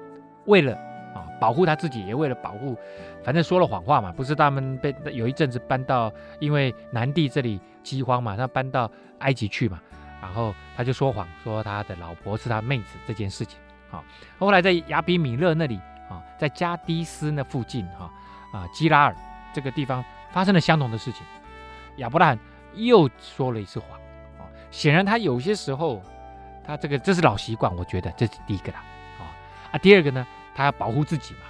[0.46, 0.74] 为了
[1.14, 2.76] 啊保护他自己，也为了保护，
[3.22, 4.10] 反正说了谎话嘛。
[4.10, 9.80] 不是他们被有一阵子搬到，因为南地这里饥荒嘛，他搬到埃及去嘛。
[10.20, 13.60] 然后他就说谎，说他的老婆是他妹子这件事情。
[13.90, 14.02] 好，
[14.40, 15.76] 后来在亚比米勒那里
[16.10, 18.10] 啊，在加迪斯那附近哈
[18.52, 19.14] 啊基拉尔。
[19.56, 21.24] 这个地方发生了相同的事情，
[21.96, 22.38] 亚伯拉罕
[22.74, 23.98] 又说了一次谎，
[24.38, 26.02] 啊，显然他有些时候，
[26.62, 28.84] 他这个这是老习惯，我觉得这是第一个啦，
[29.18, 29.32] 啊
[29.72, 31.40] 啊，第二个呢，他要保护自己嘛，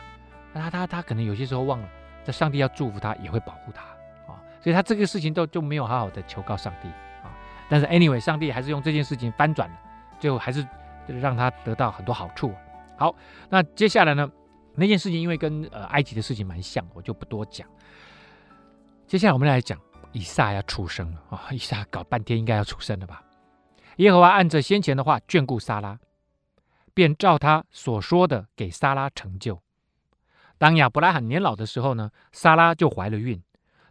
[0.54, 1.88] 他他他可能有些时候忘了，
[2.24, 3.82] 这上帝要祝福他，也会保护他，
[4.32, 6.86] 啊，所以他这个事情都就没有好好的求告上帝，
[7.24, 7.34] 啊，
[7.68, 9.76] 但是 anyway，上帝还是用这件事情翻转了，
[10.20, 10.64] 最后还是
[11.08, 12.54] 让他得到很多好处。
[12.96, 13.12] 好，
[13.48, 14.30] 那接下来呢，
[14.76, 17.66] 那件事情因为跟呃埃及的事情蛮像，我就不多讲。
[19.06, 19.80] 接下来我们来讲
[20.12, 21.46] 以撒要出生了啊！
[21.52, 23.22] 以撒搞半天应该要出生了吧？
[23.98, 25.96] 耶和华按着先前的话眷顾撒拉，
[26.92, 29.62] 便照他所说的给撒拉成就。
[30.58, 33.40] 当亚伯拉罕年老的时候呢，撒拉就怀了孕。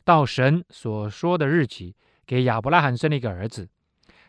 [0.04, 3.70] 到神所说的日期，给亚伯拉罕生了一个儿子。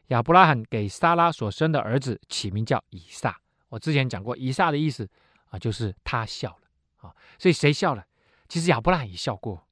[0.09, 3.37] 亚伯拉罕给撒拉所生的儿子起名叫以撒。
[3.71, 5.09] 我之前讲过，以撒的意思
[5.51, 7.13] 啊，就是他笑了啊。
[7.41, 8.05] 所以谁笑了？
[8.49, 9.67] 其实亚伯拉罕也笑过，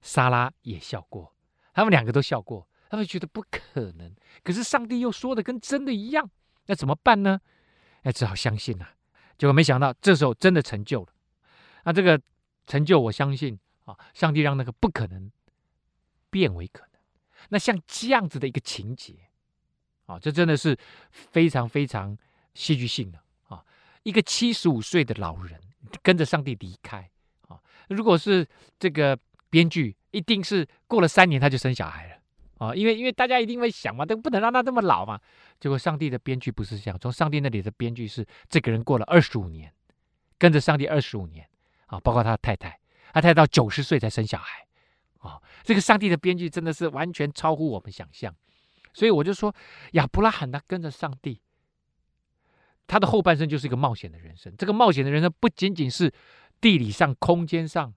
[0.00, 1.34] 莎拉也笑过，
[1.72, 2.68] 他们两个都笑过。
[2.88, 6.30] 他们觉得不可能，可是上帝又说的跟真的一样，
[6.66, 7.40] 那怎么办呢？
[8.02, 8.88] 哎，只好相信了。
[9.36, 11.08] 结果没想到，这时候真的成就了。
[11.82, 12.20] 那这个
[12.66, 15.30] 成就，我相信啊，上帝让那个不可能
[16.30, 16.90] 变为可能。
[17.48, 19.14] 那像这样子的一个情节
[20.06, 20.78] 啊，这真的是
[21.10, 22.16] 非常非常
[22.54, 23.64] 戏剧性的啊！
[24.04, 25.60] 一个七十五岁的老人
[26.02, 27.10] 跟着上帝离开
[27.48, 29.18] 啊，如果是这个
[29.56, 32.16] 编剧，一定是过了三年他就生小孩了
[32.58, 35.18] 啊，因为因为大家一定会想嘛，都不能让他这么老嘛。
[35.58, 39.72] 结果上帝的编剧不是这样，从上帝那里的编剧是这个人过了二十五年，
[40.36, 41.48] 跟着上帝二十五年。
[41.86, 42.78] 啊，包括他的太太，
[43.14, 44.66] 他太太到九十岁才生小孩，
[45.20, 48.34] 啊，这个上帝的编剧真的是完全超乎我们想象，
[48.92, 49.54] 所以我就说
[49.92, 51.40] 亚伯拉罕他跟着上帝，
[52.86, 54.52] 他的后半生就是一个冒险的人生。
[54.58, 56.12] 这个冒险的人生不仅仅是
[56.60, 57.94] 地理上、空间上，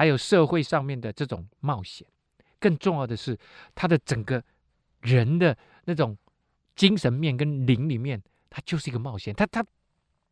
[0.00, 2.06] 还有社会上面的这种冒险，
[2.58, 3.38] 更重要的是
[3.74, 4.42] 他的整个
[5.00, 6.16] 人的那种
[6.74, 9.34] 精神面跟灵里面，他就是一个冒险。
[9.34, 9.64] 他他。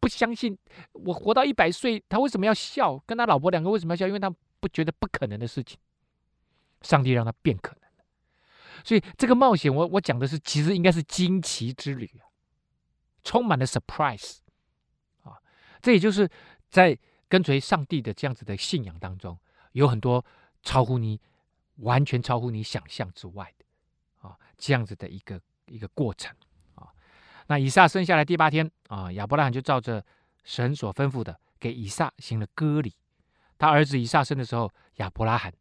[0.00, 0.56] 不相信
[0.92, 2.96] 我活到一百岁，他为什么要笑？
[3.04, 4.06] 跟他老婆两个为什么要笑？
[4.06, 5.76] 因为他不觉得不可能的事情，
[6.82, 7.90] 上帝让他变可能。
[8.84, 12.30] 所以这个冒险我，我我讲的是，其实应该是惊奇之旅啊，
[13.24, 14.36] 充满了 surprise
[15.24, 15.42] 啊。
[15.82, 16.30] 这也就是
[16.68, 16.96] 在
[17.28, 19.36] 跟随上帝的这样子的信仰当中，
[19.72, 20.24] 有很多
[20.62, 21.20] 超乎你
[21.76, 26.34] 完全超乎你想象之外的啊，这样子的一个一个过程
[26.74, 26.88] 啊。
[27.46, 30.04] 那以撒生下来第八天啊，亚伯拉罕就照着
[30.44, 32.94] 神所吩咐的，给以撒行了割礼。
[33.58, 35.52] 他儿子以撒生的时候，亚伯拉罕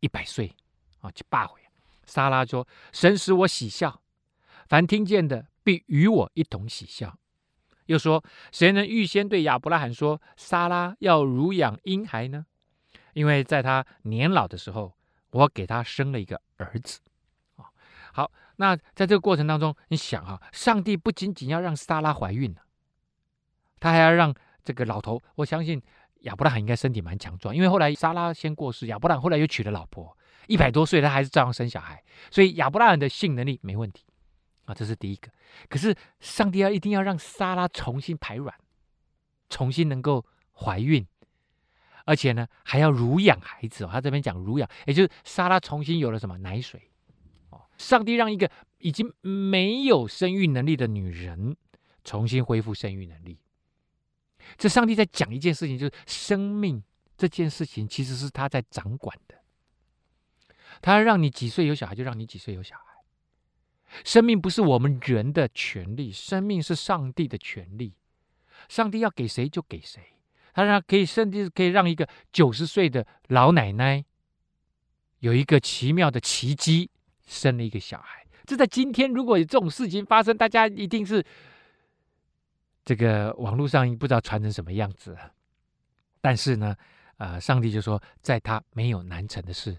[0.00, 0.54] 一百岁
[1.00, 1.60] 啊，就罢回。
[2.04, 4.00] 撒拉说：“神使我喜笑，
[4.66, 7.18] 凡听见的必与我一同喜笑。”
[7.84, 12.46] 又说：“谁能预先对亚伯拉罕说，撒拉要乳养婴孩呢？
[13.12, 14.96] 因为在他年老的时候，
[15.30, 17.00] 我给他生了一个儿子。”
[17.56, 17.66] 啊，
[18.12, 18.30] 好。
[18.60, 22.62] 那在这个过程当中，你想啊，上帝不仅仅要让撒拉怀孕了，
[23.78, 25.22] 他还要让这个老头。
[25.36, 25.80] 我相信
[26.22, 30.16] 亚伯拉罕应该身体蛮强壮，因为后来撒拉先过世，亚伯拉罕后来又娶了老婆，
[30.48, 34.04] 一百多岁他还是照样生小孩，所以亚伯拉罕的性能力没问题
[34.64, 35.30] 啊，这是第一个。
[35.68, 38.52] 可是上帝要一定要让撒拉重新排卵，
[39.48, 41.06] 重新能够怀孕，
[42.08, 43.90] 而且呢还要乳养孩子哦。
[43.92, 46.90] 他这边讲乳养，也就是莎拉重新有了什么奶水
[47.50, 47.60] 哦。
[47.76, 51.54] 上帝让一个已经没有生育能力的女人
[52.04, 53.38] 重新恢复生育能力。
[54.56, 56.82] 这上帝在讲一件事情，就是生命
[57.18, 59.34] 这件事情其实是他在掌管的。
[60.80, 62.84] 他让你几岁有小孩，就让你几岁有小孩。
[64.04, 67.92] 生命不是我们人的权利，生命是上帝的权利。
[68.68, 70.02] 上帝要给谁就给谁。
[70.58, 74.04] 他让可以甚至可以让一个九十岁的老奶奶
[75.20, 76.90] 有一个奇妙的奇迹。
[77.30, 81.22] 生了一个小孩，这在今天如果有这种事情发生，大家一定是
[82.86, 85.14] 这个网络上不知道传成什么样子。
[86.22, 86.74] 但是呢，
[87.18, 89.76] 呃，上帝就说，在他没有难成的事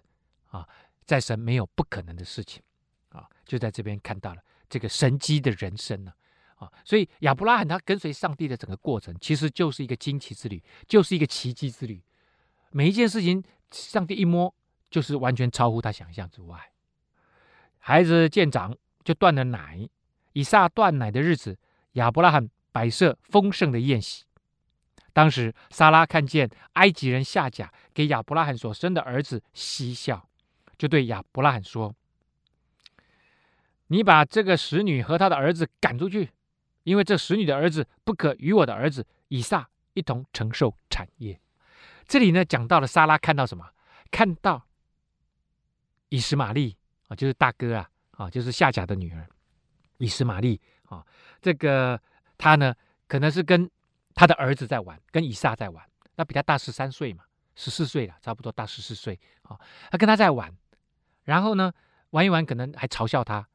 [0.52, 0.64] 啊，
[1.08, 2.62] 在神没有不可能的事情
[3.10, 6.14] 啊，就在这边看到了这个神迹的人生呢，
[6.60, 12.02] 啊所以亚伯拉罕他跟随上帝的整个过程，其实就是一个惊奇之旅，就是一个奇迹之旅。
[12.72, 14.54] 每一件事情，上帝一摸，
[14.92, 16.72] 就是完全超乎他想象之外。
[17.80, 19.90] 孩子渐长，就断了奶。
[20.34, 21.58] 以撒断奶的日子，
[21.94, 24.26] 亚伯拉罕摆设丰盛的宴席。
[25.12, 30.30] 当时撒拉看见埃及人夏甲给亚伯拉罕所生的儿子嬉笑，
[30.78, 31.94] 就对亚伯拉罕说
[33.88, 36.30] ：“你把这个使女和她的儿子赶出去，
[36.84, 41.40] 因为这使女的儿子不可与我的儿子以撒一同承受产业。”
[42.08, 43.70] 这里呢，讲到了莎拉看到什么？
[44.12, 44.66] 看到
[46.10, 46.76] 以实玛利。
[47.10, 49.28] 啊，就是大哥啊，啊，就是夏甲的女儿
[49.98, 51.04] 以实玛利啊，
[51.42, 52.00] 这个
[52.38, 52.72] 他呢，
[53.08, 53.68] 可能是跟
[54.14, 55.84] 他的儿子在玩，跟以撒在玩，
[56.18, 57.24] 那比他大十三岁嘛，
[57.56, 59.60] 十四岁了，差不多大十四岁啊，
[59.90, 60.56] 他跟他在玩，
[61.24, 61.74] 然后呢，
[62.12, 63.48] 玩一玩，可能还嘲笑他，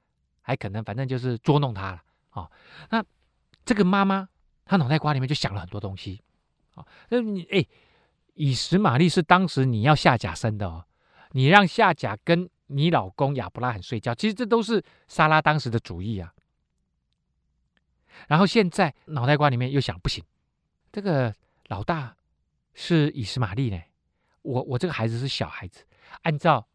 [0.43, 2.03] 还可能反正就是捉弄他了
[2.35, 2.51] 啊。
[2.91, 3.05] 那
[3.65, 4.29] 这个妈妈
[4.65, 6.23] 她脑袋瓜里面就想了很多东西
[6.75, 6.87] 啊。
[7.09, 7.67] 那你哎，
[8.35, 10.85] 以实玛利是当时你要夏甲生的哦，
[11.33, 16.33] 你让夏甲跟你老公亚伯拉罕睡觉，其实这都是莎拉当时的主意啊。
[18.29, 20.25] 然后现在脑袋瓜里面又想，不行，
[20.93, 21.35] 这个
[21.67, 22.17] 老大
[22.73, 23.81] 是以实玛利呢，
[24.43, 25.85] 我我这个孩子是小孩子，
[26.23, 26.67] 按照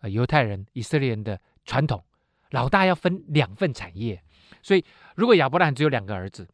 [0.00, 2.02] 呃犹太人以色列人的传统，
[2.50, 4.22] 老大要分两份产业，
[4.62, 4.84] 所以
[5.16, 6.48] 如果亚伯拉罕只有两个儿子，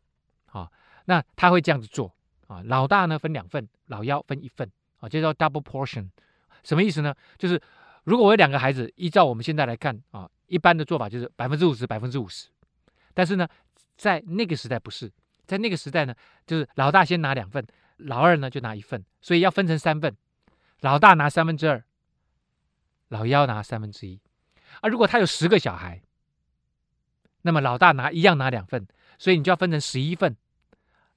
[0.47, 0.71] 啊，
[1.07, 2.15] 那他会这样子做
[2.47, 4.71] 啊，老大呢分两份，老幺分一份
[5.01, 6.09] 啊，就叫 double portion，
[6.63, 7.15] 什么意思呢？
[7.39, 7.61] 就是
[8.05, 12.49] 如果我有两个孩子，依照我们现在来看啊，一般的做法就是百分之五十，百分之五十，
[13.13, 13.49] 但是呢。
[13.97, 15.09] 在那个时代不是，
[15.47, 16.13] 在那个时代呢，
[16.49, 17.65] 就是老大先拿两份，
[17.99, 20.17] 老二呢就拿一份，所以要分成三份，
[20.81, 21.85] 老大拿三分之二，
[23.11, 24.21] 老幺拿三分之一。
[24.81, 26.03] 啊如果他有十个小孩，
[27.47, 28.87] 那么老大拿一样拿两份，
[29.19, 30.35] 所以你就要分成十一份，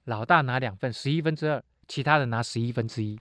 [0.03, 3.17] 老大拿两份，十一分之二，其他的拿十一分之一，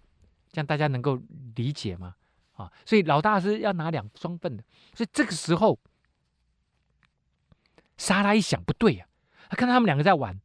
[0.51, 1.23] 这样大家能够
[1.55, 2.17] 理解吗？
[2.55, 5.79] 啊，所以老大是要拿两双份的，所以这个时候，
[7.97, 9.07] 撒拉一想不对呀、
[9.47, 9.51] 啊。
[9.51, 10.41] 他看到他们两个在玩，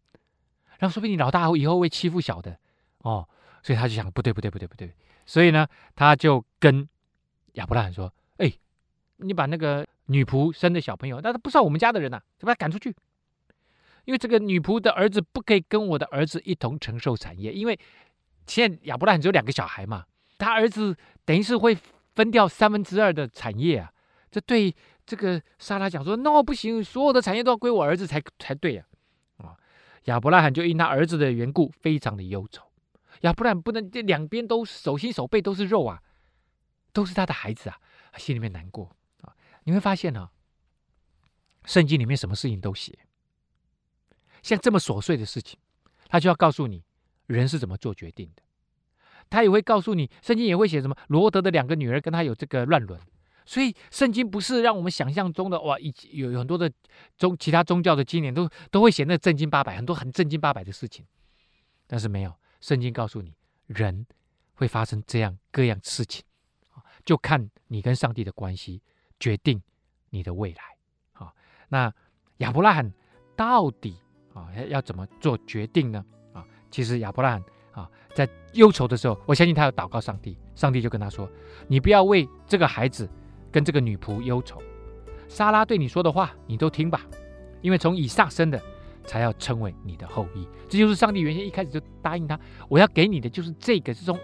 [0.77, 2.59] 然后说不定老大以后会欺负小的
[2.99, 3.27] 哦，
[3.63, 4.93] 所以他就想不对不对不对不对，
[5.25, 6.87] 所以呢，他就跟
[7.53, 8.53] 亚伯拉罕说：“哎，
[9.17, 12.93] 你把那个女仆生的小朋友，但他不是我们家的人呐、就把他赶出去，
[14.05, 17.79] 因为这个女仆的儿子不可以跟我的儿子一同承受产业，因为
[18.45, 20.05] 现在亚伯拉罕只有两个小孩嘛，
[20.37, 21.77] 他儿子等于是会
[22.13, 23.91] 分掉三分之二的产业啊，
[24.29, 28.85] 这对这个莎拉讲说，no 不行，所有的产业都要归我儿子才才对呀、
[29.37, 29.55] 啊。”
[30.05, 32.65] 亚伯拉罕就因他儿子的缘故，非常的忧愁。
[33.21, 36.01] 亚伯拉罕不能这两边都手心手背都是肉啊，
[36.91, 37.77] 都是他的孩子啊，
[38.17, 38.95] 心里面难过。
[39.63, 40.31] 你会发现呢、啊，
[41.65, 42.97] 圣经里面什么事情都写，
[44.41, 45.59] 像这么琐碎的事情，
[46.07, 46.83] 他就要告诉你
[47.27, 48.43] 人是怎么做决定的。
[49.29, 52.99] 他也会告诉你，圣经也会写什么罗德的两个女儿跟他有这个乱伦。
[53.45, 56.71] 所以，圣经不是让我们想象中的哇，一有很多的
[57.17, 61.05] 宗其他宗教的经典都都会写那正经八百，很多很正经八百的事情，
[61.87, 63.33] 但是没有，圣经告诉你，
[63.65, 64.05] 人
[64.53, 66.23] 会发生这样各样事情，
[67.03, 68.81] 就看你跟上帝的关系
[69.21, 69.61] 决定
[70.09, 70.63] 你的未来。
[71.13, 71.31] 啊，
[71.69, 71.93] 那
[72.39, 72.91] 亚伯拉罕
[73.37, 73.95] 到底
[74.33, 76.03] 啊要怎么做决定呢？
[76.33, 81.29] 啊，其实亚伯拉罕啊在忧愁的时候，我相信他要祷告上帝，上帝就跟他说
[81.69, 83.09] ：“你不要为这个孩子。”
[83.53, 84.63] 跟这个女仆忧愁，
[85.27, 87.01] 撒拉对你说的话，你都听吧，
[87.59, 88.57] 因为从以撒生的，
[89.03, 90.47] 才要称为你的后裔。
[90.69, 94.17] 这就是上帝原先一开始就答应他，我要给你的就是这个，是从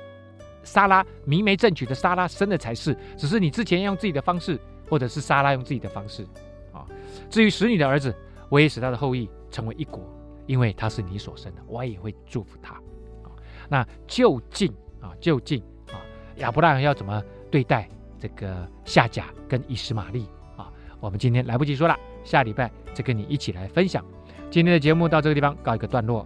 [0.63, 4.57] 撒拉明媒正娶的撒拉生的才是，只是你之前要用自己的方式，
[4.89, 6.25] 或者是莎拉用自己的方式
[6.71, 6.85] 啊。
[7.29, 8.15] 至于使你的儿子，
[8.49, 10.01] 我也使他的后裔成为一国，
[10.45, 12.75] 因为他是你所生的，我也会祝福他。
[13.23, 13.31] 啊，
[13.69, 15.61] 那究竟啊，究竟
[15.91, 15.99] 啊，
[16.37, 17.87] 亚伯拉罕要怎么对待？
[18.19, 20.25] 这个夏甲跟以实玛利
[20.55, 24.03] 啊，我们今天来不及说了，下礼拜再跟你一起来分享。
[24.49, 26.25] 今天的节目到这个地方告一个段落。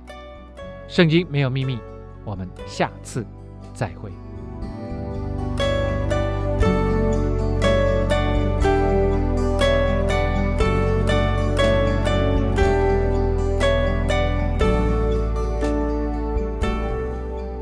[0.87, 1.77] 圣经没有秘密，
[2.23, 3.25] 我们下次
[3.73, 4.20] 再会。